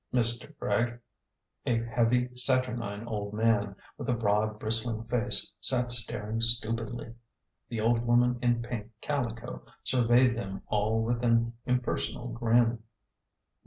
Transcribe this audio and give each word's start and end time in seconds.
Mr. 0.11 0.51
Gregg, 0.57 0.99
a 1.67 1.77
heavy, 1.77 2.35
saturnine 2.35 3.05
old 3.07 3.35
man, 3.35 3.75
with 3.99 4.09
a 4.09 4.13
broad 4.15 4.57
bristling 4.59 5.03
face, 5.03 5.51
sat 5.61 5.91
staring 5.91 6.41
stupidly. 6.41 7.13
The 7.69 7.81
old 7.81 8.01
woman 8.03 8.39
in 8.41 8.63
pink 8.63 8.89
calico 9.01 9.63
surveyed 9.83 10.35
them 10.35 10.63
all 10.65 11.03
with 11.03 11.23
an 11.23 11.53
impersonal 11.67 12.29
grin. 12.29 12.81